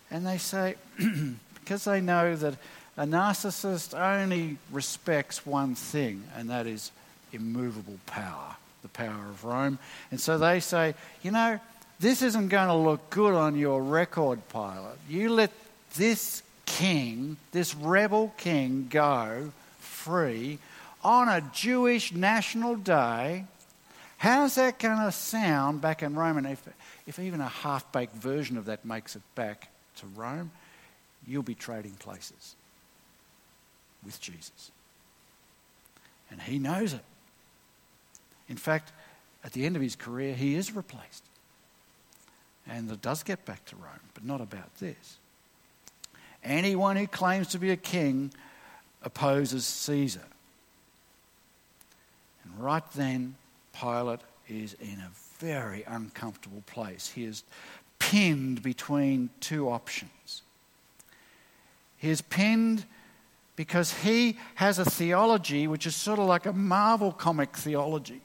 [0.10, 0.76] And they say,
[1.60, 2.56] because they know that
[2.96, 6.92] a narcissist only respects one thing, and that is
[7.32, 9.78] immovable power, the power of Rome.
[10.10, 11.60] And so they say, you know,
[12.00, 14.98] this isn't going to look good on your record Pilate.
[15.10, 15.52] You let
[15.96, 20.60] this king, this rebel king, go free
[21.04, 23.46] on a Jewish national day.
[24.18, 26.46] How's that going to sound back in Rome?
[26.46, 26.68] If,
[27.06, 30.52] if even a half baked version of that makes it back to Rome,
[31.26, 32.56] you'll be trading places
[34.06, 34.72] with Jesus.
[36.30, 37.04] And he knows it.
[38.50, 38.92] In fact,
[39.44, 41.24] at the end of his career, he is replaced.
[42.68, 45.18] And it does get back to Rome, but not about this.
[46.44, 48.32] Anyone who claims to be a king
[49.04, 50.24] opposes Caesar.
[52.44, 53.36] And right then,
[53.80, 57.10] Pilate is in a very uncomfortable place.
[57.10, 57.44] He is
[58.00, 60.42] pinned between two options.
[61.98, 62.86] He is pinned
[63.56, 68.22] because he has a theology which is sort of like a Marvel comic theology.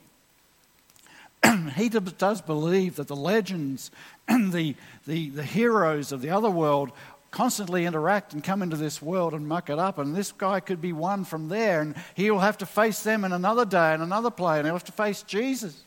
[1.75, 3.91] he does believe that the legends
[4.29, 6.93] and the, the, the heroes of the other world
[7.33, 9.99] constantly interact and come into this world and muck it up.
[9.99, 13.33] And this guy could be one from there, and he'll have to face them in
[13.33, 15.83] another day, in another play, and he'll have to face Jesus.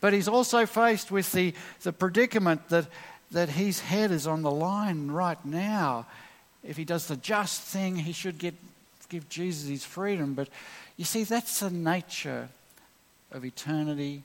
[0.00, 2.86] But he's also faced with the, the predicament that,
[3.30, 6.06] that his head is on the line right now.
[6.62, 8.54] If he does the just thing, he should get,
[9.08, 10.34] give Jesus his freedom.
[10.34, 10.48] But
[10.96, 12.48] you see, that's the nature
[13.32, 14.22] of eternity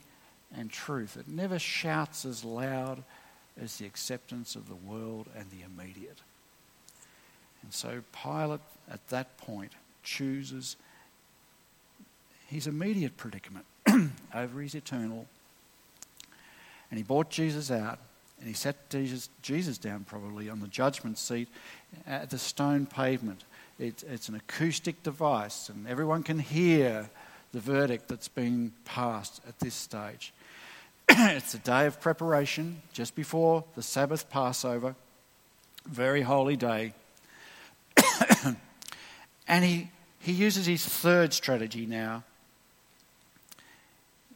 [0.55, 1.17] and truth.
[1.17, 3.03] It never shouts as loud
[3.61, 6.19] as the acceptance of the world and the immediate.
[7.63, 10.75] And so Pilate, at that point, chooses
[12.47, 13.65] his immediate predicament
[14.33, 15.27] over his eternal
[16.89, 17.99] and he brought Jesus out
[18.39, 21.49] and he sat Jesus, Jesus down probably on the judgment seat
[22.07, 23.43] at the stone pavement.
[23.77, 27.09] It, it's an acoustic device, and everyone can hear
[27.51, 30.33] the verdict that's been passed at this stage.
[31.09, 34.95] it's a day of preparation just before the Sabbath Passover,
[35.85, 36.93] very holy day.
[39.47, 42.23] and he, he uses his third strategy now.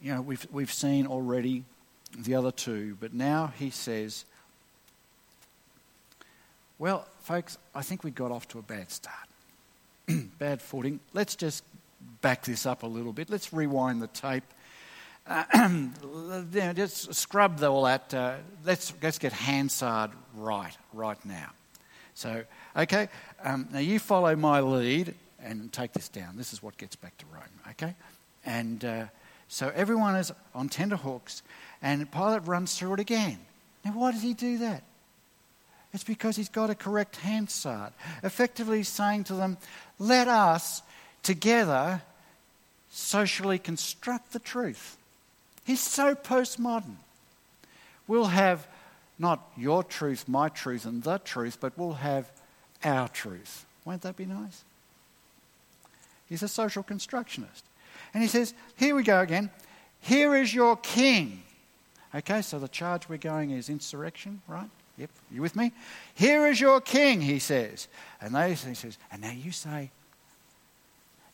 [0.02, 1.64] You know, we've, we've seen already
[2.18, 2.96] the other two.
[3.00, 4.24] But now he says,
[6.78, 9.28] Well, folks, I think we got off to a bad start.
[10.38, 11.00] bad footing.
[11.12, 11.64] Let's just
[12.20, 13.30] back this up a little bit.
[13.30, 14.44] Let's rewind the tape.
[15.26, 18.12] Uh, just scrub all that.
[18.12, 18.34] Uh,
[18.66, 21.50] let's, let's get Hansard right, right now.
[22.14, 22.44] So,
[22.76, 23.08] okay,
[23.42, 26.36] um, now you follow my lead and take this down.
[26.36, 27.94] This is what gets back to Rome, okay?
[28.44, 29.04] And uh,
[29.48, 31.42] so everyone is on tender hooks,
[31.84, 33.38] and Pilate runs through it again.
[33.84, 34.82] Now, why does he do that?
[35.92, 39.58] It's because he's got a correct Hansard, effectively saying to them,
[39.98, 40.82] let us
[41.22, 42.02] together
[42.90, 44.96] socially construct the truth.
[45.64, 46.96] He's so postmodern.
[48.08, 48.66] We'll have
[49.18, 52.30] not your truth, my truth, and the truth, but we'll have
[52.82, 53.66] our truth.
[53.84, 54.64] Won't that be nice?
[56.28, 57.64] He's a social constructionist.
[58.14, 59.50] And he says, Here we go again.
[60.00, 61.42] Here is your king.
[62.14, 64.68] Okay, so the charge we're going is insurrection, right?
[64.98, 65.72] Yep, you with me?
[66.14, 67.88] Here is your king, he says.
[68.20, 69.90] And they, he says, and now you say,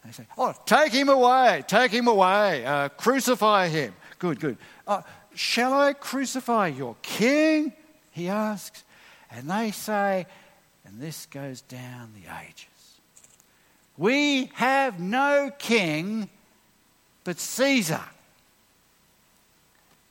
[0.05, 3.95] they say, oh, take him away, take him away, uh, crucify him.
[4.19, 4.57] Good, good.
[4.87, 5.03] Uh,
[5.35, 7.75] shall I crucify your king?
[8.13, 8.83] He asks.
[9.31, 10.27] And they say,
[10.87, 12.67] and this goes down the ages.
[13.99, 16.31] We have no king
[17.25, 18.01] but Caesar,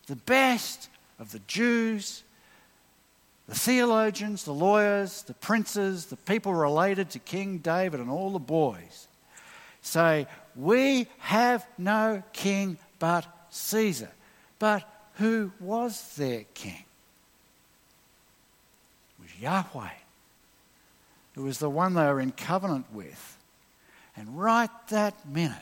[0.09, 0.89] the best
[1.19, 2.23] of the Jews
[3.49, 8.37] the theologians, the lawyers, the princes, the people related to King David, and all the
[8.37, 9.07] boys
[9.81, 14.11] say, We have no king but Caesar.
[14.59, 16.83] But who was their king?
[19.17, 19.89] It was Yahweh.
[21.35, 23.37] It was the one they were in covenant with.
[24.15, 25.57] And right that minute,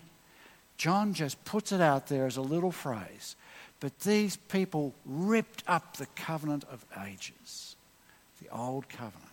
[0.76, 3.38] John just puts it out there as a little phrase.
[3.80, 7.76] But these people ripped up the covenant of ages
[8.42, 9.24] the old covenant.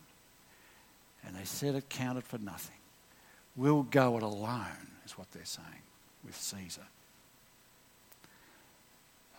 [1.26, 2.76] And they said it counted for nothing.
[3.57, 5.66] We'll go it alone, is what they're saying
[6.24, 6.82] with Caesar.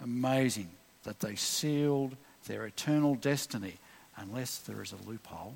[0.03, 0.69] Amazing
[1.03, 2.15] that they sealed
[2.47, 3.75] their eternal destiny
[4.17, 5.55] unless there is a loophole.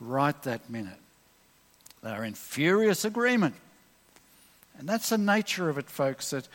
[0.00, 0.98] Right that minute,
[2.02, 3.54] they are in furious agreement.
[4.78, 6.48] And that's the nature of it, folks, that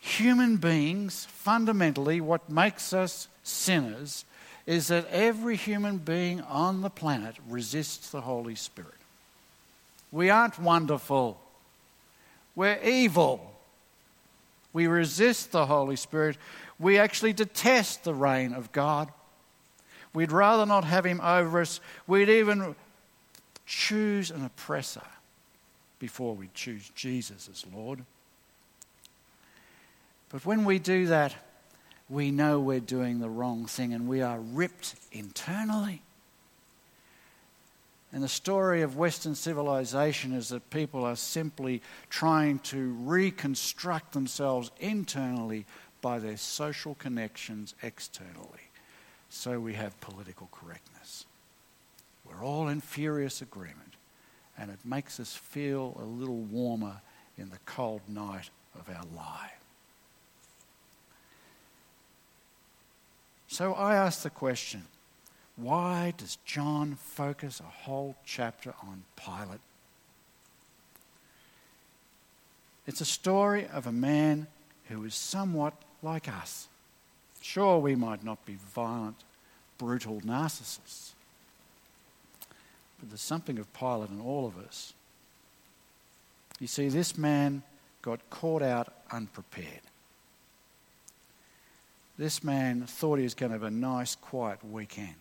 [0.00, 4.24] human beings, fundamentally, what makes us sinners
[4.66, 8.94] is that every human being on the planet resists the Holy Spirit.
[10.10, 11.40] We aren't wonderful,
[12.56, 13.46] we're evil.
[14.72, 16.36] We resist the Holy Spirit.
[16.78, 19.08] We actually detest the reign of God.
[20.14, 21.80] We'd rather not have Him over us.
[22.06, 22.74] We'd even
[23.66, 25.02] choose an oppressor
[25.98, 28.04] before we choose Jesus as Lord.
[30.30, 31.34] But when we do that,
[32.08, 36.02] we know we're doing the wrong thing and we are ripped internally.
[38.12, 44.72] And the story of Western civilization is that people are simply trying to reconstruct themselves
[44.80, 45.64] internally
[46.00, 48.70] by their social connections externally.
[49.28, 51.26] So we have political correctness.
[52.24, 53.94] We're all in furious agreement,
[54.58, 57.00] and it makes us feel a little warmer
[57.38, 59.59] in the cold night of our lives.
[63.50, 64.84] So I ask the question
[65.56, 69.60] why does John focus a whole chapter on Pilate?
[72.86, 74.46] It's a story of a man
[74.88, 76.68] who is somewhat like us.
[77.42, 79.16] Sure, we might not be violent,
[79.78, 81.10] brutal narcissists,
[83.00, 84.94] but there's something of Pilate in all of us.
[86.60, 87.64] You see, this man
[88.00, 89.89] got caught out unprepared.
[92.20, 95.14] This man thought he was going to have a nice, quiet weekend.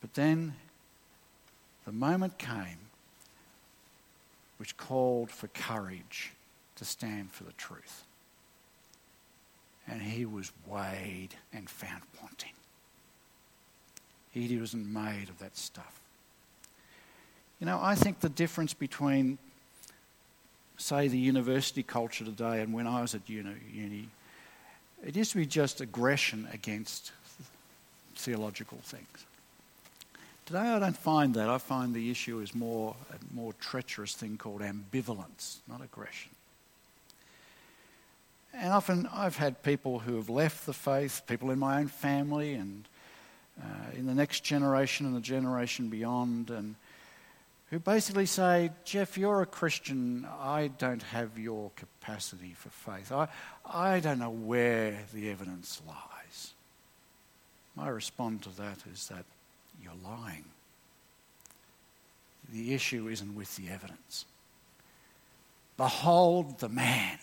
[0.00, 0.54] But then
[1.84, 2.78] the moment came
[4.58, 6.30] which called for courage
[6.76, 8.04] to stand for the truth.
[9.88, 12.52] And he was weighed and found wanting.
[14.30, 15.98] He wasn't made of that stuff.
[17.58, 19.38] You know, I think the difference between,
[20.76, 24.08] say, the university culture today and when I was at uni, uni
[25.04, 27.12] it used to be just aggression against
[28.14, 29.26] theological things.
[30.46, 31.48] Today I don't find that.
[31.48, 36.30] I find the issue is more a more treacherous thing called ambivalence, not aggression.
[38.54, 42.54] And often I've had people who have left the faith, people in my own family
[42.54, 42.84] and
[43.60, 46.76] uh, in the next generation and the generation beyond, and
[47.70, 50.26] who basically say, Jeff, you're a Christian.
[50.40, 53.12] I don't have your capacity for faith.
[53.12, 53.28] I,
[53.66, 56.54] I don't know where the evidence lies.
[57.76, 59.24] My response to that is that
[59.82, 60.44] you're lying.
[62.50, 64.24] The issue isn't with the evidence.
[65.76, 67.18] Behold the man.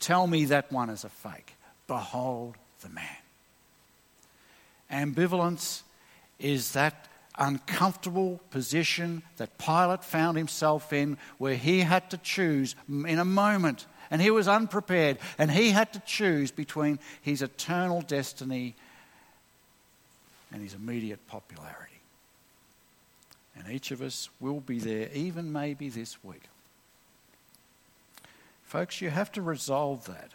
[0.00, 1.54] Tell me that one is a fake.
[1.86, 3.06] Behold the man.
[4.90, 5.82] Ambivalence
[6.38, 13.18] is that uncomfortable position that Pilate found himself in, where he had to choose in
[13.18, 18.74] a moment, and he was unprepared, and he had to choose between his eternal destiny
[20.52, 22.00] and his immediate popularity.
[23.56, 26.42] And each of us will be there, even maybe this week.
[28.64, 30.32] Folks, you have to resolve that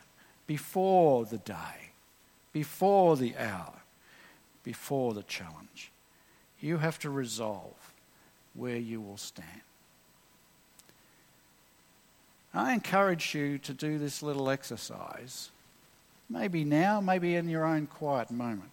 [0.47, 1.91] before the day,
[2.53, 3.73] before the hour,
[4.63, 5.91] before the challenge.
[6.59, 7.93] You have to resolve
[8.53, 9.61] where you will stand.
[12.53, 15.51] I encourage you to do this little exercise,
[16.29, 18.71] maybe now, maybe in your own quiet moment.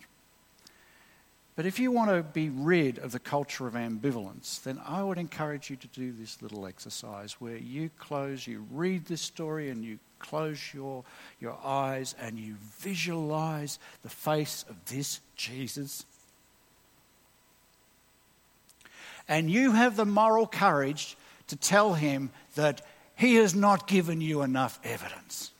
[1.57, 5.16] But if you want to be rid of the culture of ambivalence, then I would
[5.16, 9.82] encourage you to do this little exercise where you close, you read this story, and
[9.82, 11.03] you close your,
[11.41, 16.05] your eyes and you visualize the face of this Jesus.
[19.28, 21.16] And you have the moral courage
[21.48, 22.82] to tell him that
[23.16, 25.50] he has not given you enough evidence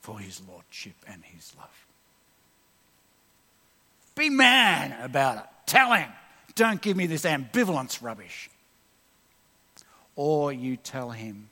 [0.00, 1.86] for his lordship and his love.
[4.14, 5.44] Be man about it.
[5.66, 6.10] Tell him.
[6.54, 8.50] Don't give me this ambivalence rubbish.
[10.16, 11.48] Or you tell him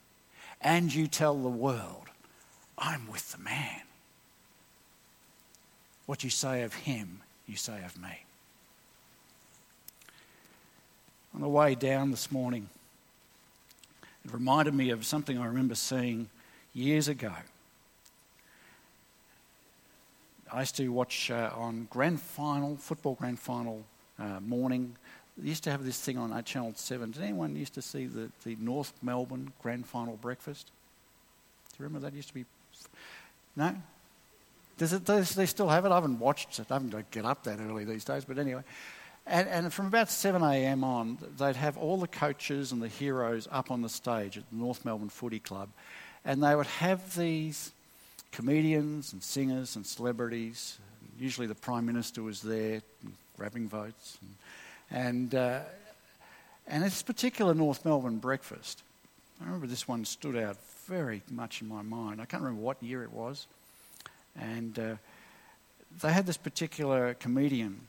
[0.61, 2.09] and you tell the world,
[2.77, 3.81] I'm with the man.
[6.07, 8.25] What you say of him, you say of me.
[11.35, 12.69] On the way down this morning,
[14.25, 16.29] it reminded me of something I remember seeing
[16.75, 17.33] years ago.
[20.53, 23.85] I used to watch uh, on grand final, football grand final
[24.19, 24.97] uh, morning.
[25.39, 27.13] They used to have this thing on uh, Channel 7.
[27.13, 30.67] Did anyone used to see the, the North Melbourne grand final breakfast?
[31.71, 32.45] Do you remember that used to be?
[33.55, 33.77] No?
[34.77, 35.93] Does it, does they still have it?
[35.93, 36.67] I haven't watched it.
[36.71, 38.63] I haven't got get up that early these days, but anyway.
[39.27, 40.83] And, and, from about 7 a.m.
[40.83, 44.57] on, they'd have all the coaches and the heroes up on the stage at the
[44.57, 45.69] North Melbourne Footy Club.
[46.25, 47.71] And they would have these
[48.33, 50.79] comedians and singers and celebrities.
[51.19, 52.83] Usually the Prime Minister was there
[53.37, 54.19] grabbing votes.
[54.91, 55.61] And, and, uh,
[56.67, 58.83] and this particular North Melbourne breakfast,
[59.41, 60.57] I remember this one stood out
[60.87, 62.21] very much in my mind.
[62.21, 63.47] I can't remember what year it was.
[64.39, 64.95] And uh,
[66.03, 67.81] they had this particular comedian,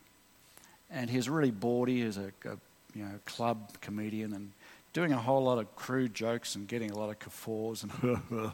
[0.92, 2.00] and he was really bawdy.
[2.00, 2.58] He was a, a
[2.94, 4.52] you know, club comedian and
[4.94, 8.22] doing a whole lot of crude jokes and getting a lot of guffaws and you
[8.34, 8.54] know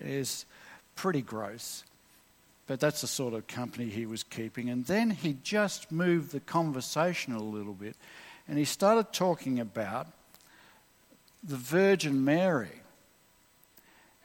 [0.00, 0.44] is
[0.94, 1.84] pretty gross.
[2.66, 4.68] But that's the sort of company he was keeping.
[4.68, 7.96] And then he just moved the conversation a little bit
[8.46, 10.06] and he started talking about
[11.42, 12.82] the Virgin Mary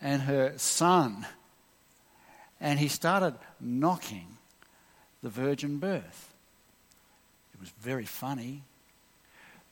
[0.01, 1.25] and her son.
[2.59, 4.37] And he started knocking
[5.21, 6.32] the virgin birth.
[7.63, 8.61] Was very funny.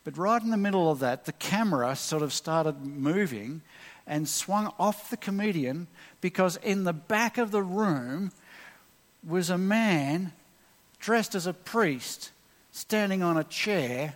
[0.06, 3.64] But right in the middle of that, the camera sort of started moving
[4.08, 5.88] and swung off the comedian
[6.22, 8.32] because in the back of the room
[9.28, 10.32] was a man
[11.00, 12.32] dressed as a priest
[12.72, 14.14] standing on a chair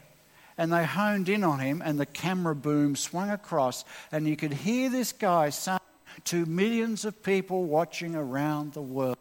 [0.58, 4.54] and they honed in on him and the camera boom swung across and you could
[4.54, 5.80] hear this guy saying
[6.24, 9.18] to millions of people watching around the world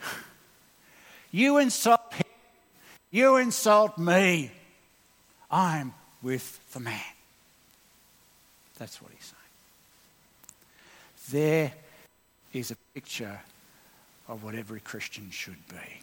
[1.30, 2.03] you insult
[3.14, 4.50] you insult me
[5.50, 5.92] i'm
[6.22, 7.14] with the man
[8.78, 9.44] that's what he's saying
[11.30, 11.72] there
[12.52, 13.40] is a picture
[14.28, 16.02] of what every Christian should be.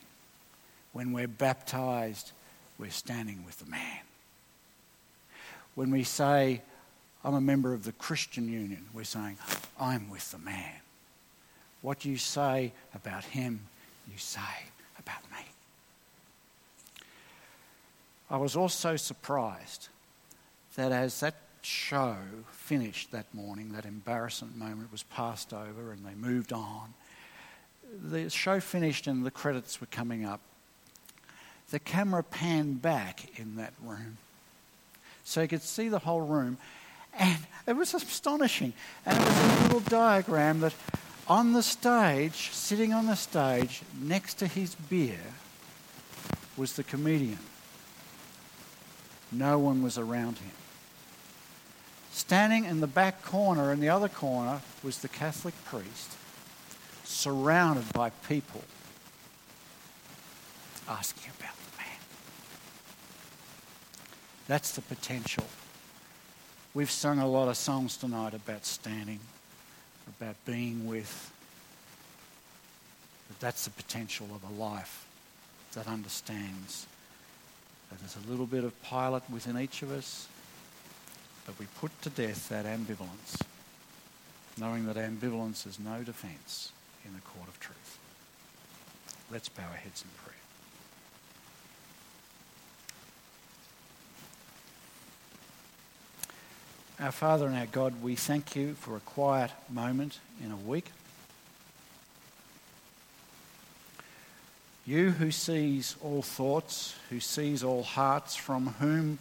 [0.94, 2.32] When we're baptized,
[2.78, 4.00] we're standing with the man.
[5.76, 6.62] When we say,
[7.24, 9.38] I'm a member of the Christian Union, we're saying,
[9.80, 10.74] I'm with the man.
[11.82, 13.62] What you say about him,
[14.12, 14.40] you say
[15.00, 15.46] about me.
[18.32, 19.90] I was also surprised
[20.76, 22.16] that as that show
[22.52, 26.94] finished that morning, that embarrassing moment was passed over and they moved on.
[28.02, 30.40] The show finished and the credits were coming up.
[31.72, 34.18] The camera panned back in that room
[35.26, 36.58] so you could see the whole room.
[37.14, 38.72] And it was astonishing.
[39.06, 40.74] And it was a little diagram that
[41.28, 45.20] on the stage, sitting on the stage, next to his beer,
[46.56, 47.40] was the comedian.
[49.32, 50.52] No one was around him.
[52.12, 56.12] Standing in the back corner, in the other corner, was the Catholic priest,
[57.06, 58.64] surrounded by people
[60.90, 62.00] asking about the man.
[64.48, 65.46] That's the potential.
[66.74, 69.20] We've sung a lot of songs tonight about standing,
[70.20, 71.32] about being with.
[73.30, 75.06] But that's the potential of a life
[75.74, 76.88] that understands
[77.92, 80.28] that there's a little bit of Pilate within each of us,
[81.46, 83.42] but we put to death that ambivalence,
[84.58, 86.72] knowing that ambivalence is no defence
[87.06, 88.00] in the court of truth.
[89.30, 90.36] Let's bow our heads in prayer.
[97.06, 100.86] Our Father and our God, we thank you for a quiet moment in a week.
[104.86, 109.20] You who sees all thoughts, who sees all hearts, from whom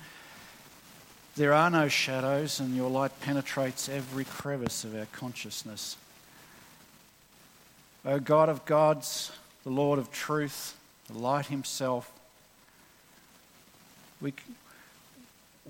[1.36, 5.96] there are no shadows, and your light penetrates every crevice of our consciousness.
[8.04, 9.30] O God of gods,
[9.64, 10.76] the Lord of truth,
[11.08, 12.11] the light himself,
[14.20, 14.32] we,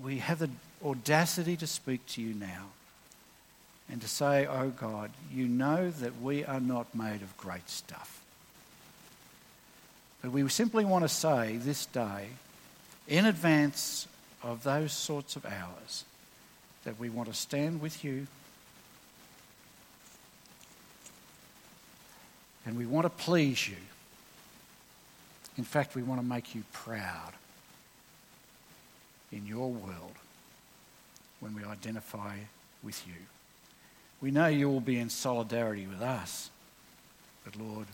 [0.01, 0.49] we have the
[0.83, 2.67] audacity to speak to you now
[3.89, 8.20] and to say, O God, you know that we are not made of great stuff.
[10.21, 12.27] But we simply want to say this day,
[13.07, 14.07] in advance
[14.43, 16.05] of those sorts of hours,
[16.83, 18.27] that we want to stand with you
[22.65, 23.75] and we want to please you.
[25.57, 27.33] In fact, we want to make you proud
[29.31, 30.13] in your world
[31.39, 32.35] when we identify
[32.83, 33.13] with you.
[34.21, 36.49] We know you will be in solidarity with us,
[37.43, 37.87] but Lord,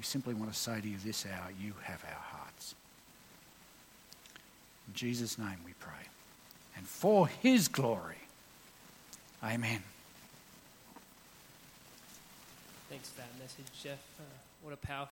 [0.00, 2.74] we simply want to say to you this hour, you have our hearts.
[4.88, 5.92] In Jesus' name we pray.
[6.74, 8.16] And for his glory.
[9.44, 9.82] Amen.
[12.88, 13.98] Thanks for that message, Jeff.
[14.18, 14.22] Uh,
[14.62, 15.08] what a powerful.